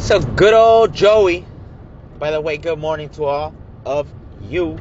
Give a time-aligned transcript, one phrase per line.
[0.00, 1.44] So good old Joey.
[2.18, 4.08] By the way, good morning to all of
[4.42, 4.78] you.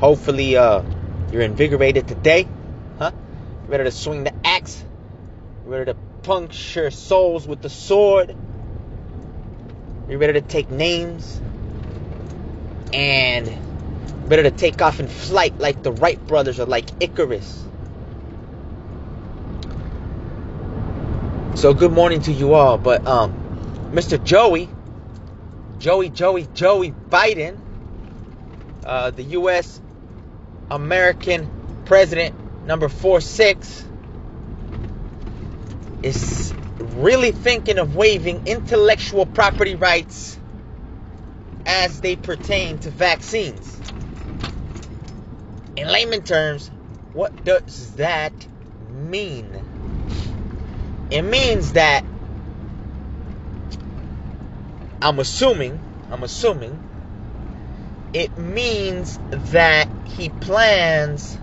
[0.00, 0.82] Hopefully, uh,
[1.32, 2.48] you're invigorated today,
[2.98, 3.12] huh?
[3.68, 4.84] Ready to swing the axe,
[5.64, 8.36] ready to puncture souls with the sword.
[10.08, 11.40] You're ready to take names
[12.92, 13.48] and
[14.28, 17.64] ready to take off in flight like the Wright brothers or like Icarus.
[21.60, 22.78] So good morning to you all.
[22.78, 23.34] But um,
[23.92, 24.24] Mr.
[24.24, 24.70] Joey,
[25.78, 27.58] Joey, Joey, Joey Biden,
[28.82, 29.78] uh, the U.S.
[30.70, 31.50] American
[31.84, 32.34] president
[32.64, 33.84] number four six,
[36.02, 40.38] is really thinking of waiving intellectual property rights
[41.66, 43.78] as they pertain to vaccines.
[45.76, 46.70] In layman terms,
[47.12, 48.32] what does that
[48.94, 49.69] mean?
[51.10, 52.04] It means that
[55.02, 55.80] I'm assuming,
[56.10, 56.78] I'm assuming
[58.12, 61.38] it means that he plans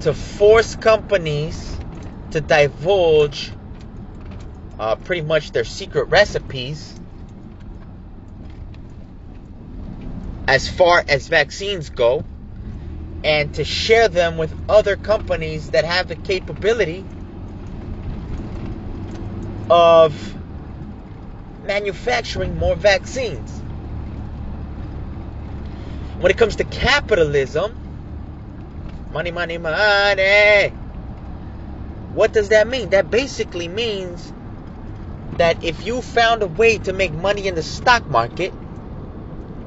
[0.00, 1.76] to force companies
[2.30, 3.52] to divulge
[4.78, 6.94] uh, pretty much their secret recipes
[10.46, 12.24] as far as vaccines go
[13.22, 17.04] and to share them with other companies that have the capability
[19.70, 20.34] of
[21.64, 23.50] manufacturing more vaccines.
[26.18, 27.72] When it comes to capitalism,
[29.12, 30.74] money, money, money,
[32.12, 32.90] what does that mean?
[32.90, 34.32] That basically means
[35.36, 38.52] that if you found a way to make money in the stock market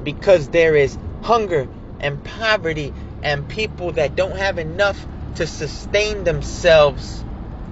[0.04, 1.66] because there is hunger
[2.00, 7.24] and poverty and people that don't have enough to sustain themselves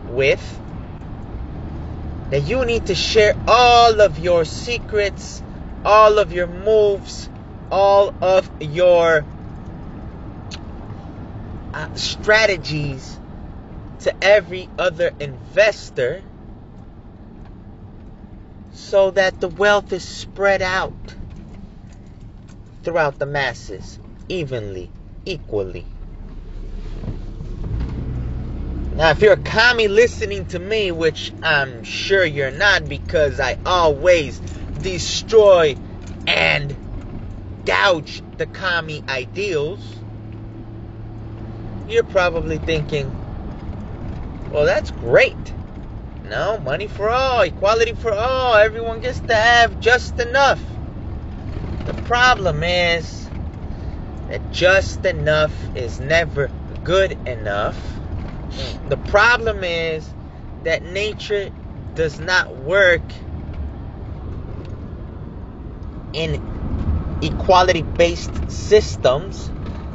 [0.08, 0.61] with,
[2.32, 5.42] that you need to share all of your secrets,
[5.84, 7.28] all of your moves,
[7.70, 9.22] all of your
[11.74, 13.20] uh, strategies
[14.00, 16.22] to every other investor
[18.72, 21.14] so that the wealth is spread out
[22.82, 23.98] throughout the masses
[24.30, 24.90] evenly,
[25.26, 25.84] equally.
[29.02, 33.58] Now, if you're a commie listening to me, which I'm sure you're not because I
[33.66, 34.40] always
[34.80, 35.74] destroy
[36.28, 36.72] and
[37.64, 39.96] gouge the commie ideals,
[41.88, 43.10] you're probably thinking,
[44.52, 45.52] well, that's great.
[46.24, 50.62] No, money for all, equality for all, everyone gets to have just enough.
[51.86, 53.28] The problem is
[54.28, 56.52] that just enough is never
[56.84, 58.01] good enough
[58.52, 58.88] Mm.
[58.90, 60.08] the problem is
[60.64, 61.50] that nature
[61.94, 63.02] does not work
[66.12, 66.38] in
[67.22, 69.50] equality based systems.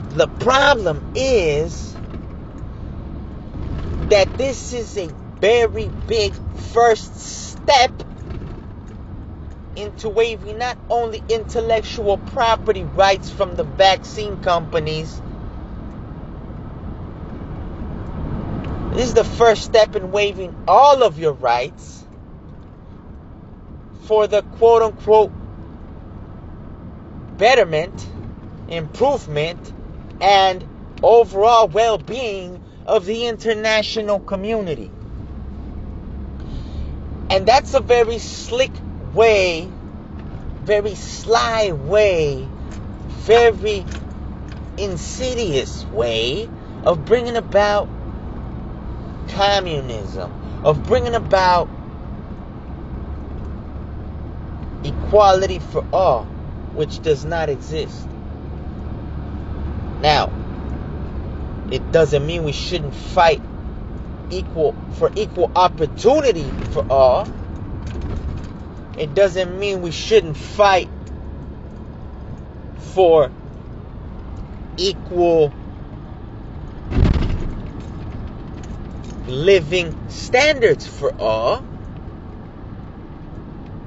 [0.09, 1.95] The problem is
[4.09, 5.09] that this is a
[5.41, 7.91] very big first step
[9.75, 15.21] into waiving not only intellectual property rights from the vaccine companies
[18.97, 22.03] This is the first step in waiving all of your rights
[24.05, 25.31] for the quote unquote
[27.37, 28.09] betterment,
[28.67, 29.71] improvement,
[30.19, 30.67] and
[31.03, 34.89] overall well being of the international community.
[37.29, 38.71] And that's a very slick
[39.13, 39.69] way,
[40.63, 42.47] very sly way,
[43.09, 43.85] very
[44.79, 46.49] insidious way
[46.83, 47.87] of bringing about
[49.29, 50.31] communism,
[50.63, 51.69] of bringing about
[54.83, 56.25] equality for all,
[56.73, 58.07] which does not exist.
[60.01, 60.31] Now,
[61.71, 63.41] it doesn't mean we shouldn't fight
[64.29, 67.27] equal for equal opportunity for all.
[68.97, 70.89] It doesn't mean we shouldn't fight
[72.93, 73.31] for
[74.77, 75.53] equal
[79.27, 81.63] living standards for all,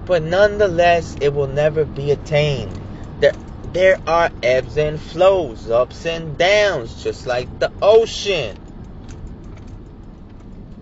[0.05, 2.79] but nonetheless, it will never be attained.
[3.21, 3.33] There,
[3.73, 8.57] there are ebbs and flows, ups and downs, just like the ocean.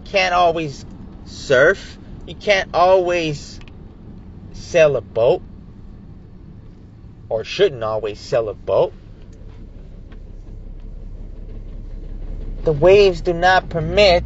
[0.05, 0.85] Can't always
[1.27, 3.61] surf, you can't always
[4.53, 5.43] sail a boat,
[7.29, 8.95] or shouldn't always sail a boat.
[12.65, 14.25] The waves do not permit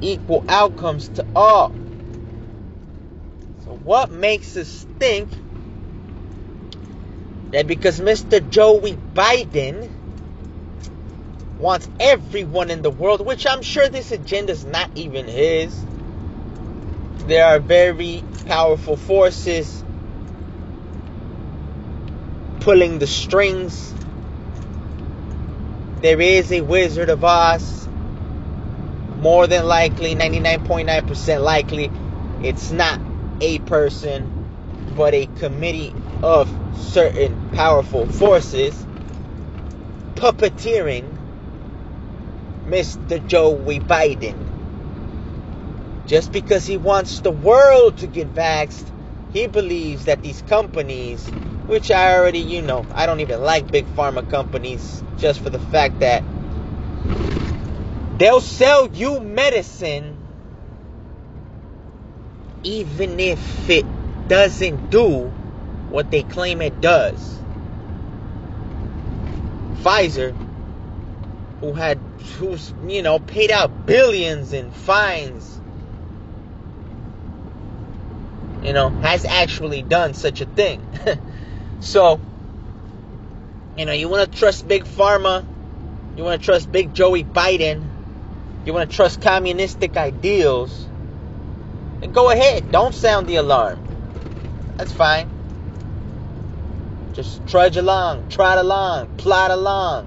[0.00, 1.74] equal outcomes to all.
[3.64, 5.28] So, what makes us think
[7.50, 8.48] that because Mr.
[8.48, 9.90] Joey Biden
[11.58, 15.76] wants everyone in the world, which I'm sure this agenda is not even his,
[17.26, 19.84] there are very powerful forces
[22.60, 23.94] pulling the strings.
[26.00, 27.89] There is a Wizard of Oz.
[29.20, 31.90] More than likely, 99.9% likely,
[32.42, 32.98] it's not
[33.42, 38.74] a person, but a committee of certain powerful forces
[40.14, 41.04] puppeteering
[42.66, 43.26] Mr.
[43.26, 44.36] Joey Biden.
[46.06, 48.90] Just because he wants the world to get vaxxed,
[49.32, 51.28] he believes that these companies,
[51.66, 55.58] which I already, you know, I don't even like big pharma companies just for the
[55.58, 56.24] fact that
[58.20, 60.16] they'll sell you medicine
[62.62, 63.86] even if it
[64.28, 65.24] doesn't do
[65.88, 67.38] what they claim it does.
[69.82, 70.36] Pfizer,
[71.60, 71.98] who had,
[72.38, 75.60] who's, you know, paid out billions in fines
[78.62, 80.86] you know, has actually done such a thing.
[81.80, 82.20] so,
[83.76, 85.44] you know, you want to trust Big Pharma,
[86.16, 87.89] you want to trust Big Joey Biden,
[88.64, 90.86] you want to trust communistic ideals,
[92.00, 92.70] then go ahead.
[92.70, 93.78] Don't sound the alarm.
[94.76, 95.28] That's fine.
[97.12, 100.06] Just trudge along, trot along, plot along.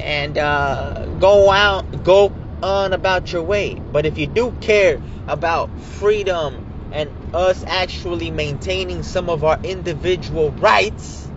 [0.00, 2.32] And uh, go out, go
[2.62, 3.74] on about your way.
[3.74, 10.50] But if you do care about freedom and us actually maintaining some of our individual
[10.52, 11.28] rights,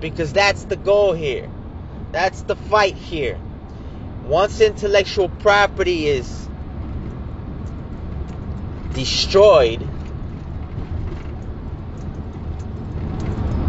[0.00, 1.50] because that's the goal here,
[2.12, 3.38] that's the fight here.
[4.26, 6.48] Once intellectual property is
[8.94, 9.86] destroyed,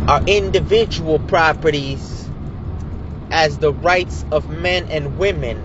[0.08, 2.30] our individual properties
[3.32, 5.58] as the rights of men and women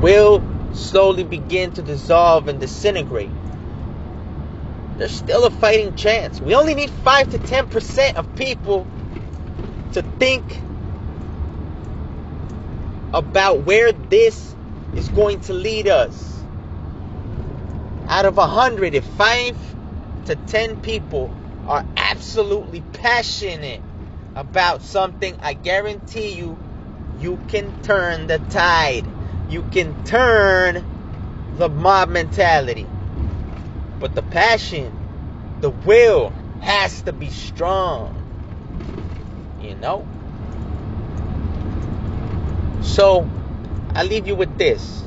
[0.00, 0.42] will
[0.72, 3.30] slowly begin to dissolve and disintegrate.
[4.96, 6.40] There's still a fighting chance.
[6.40, 8.86] We only need 5 to 10% of people
[9.92, 10.60] to think
[13.12, 14.54] about where this
[14.96, 16.42] is going to lead us.
[18.06, 19.56] Out of a 100, if 5
[20.26, 21.34] to 10 people
[21.66, 23.82] are absolutely passionate
[24.34, 26.58] about something, I guarantee you,
[27.20, 29.04] you can turn the tide
[29.48, 30.84] you can turn
[31.56, 32.86] the mob mentality.
[33.98, 34.92] But the passion,
[35.60, 36.30] the will
[36.60, 38.14] has to be strong.
[39.62, 40.06] You know?
[42.88, 43.28] So,
[43.94, 45.02] I leave you with this.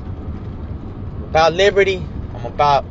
[1.29, 2.03] About liberty,
[2.35, 2.85] I'm about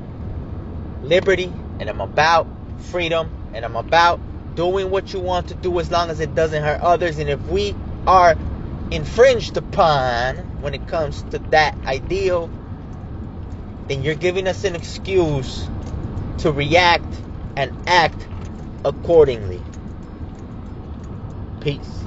[1.03, 2.47] liberty and I'm about
[2.79, 4.21] freedom and I'm about
[4.57, 7.19] doing what you want to do as long as it doesn't hurt others.
[7.19, 7.75] And if we
[8.07, 8.37] are
[8.91, 12.51] infringed upon when it comes to that ideal,
[13.89, 15.69] then you're giving us an excuse
[16.39, 17.23] to react
[17.57, 18.27] and act
[18.85, 19.63] accordingly.
[21.61, 22.05] Peace.